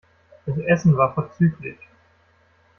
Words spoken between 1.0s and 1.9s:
vorzüglich.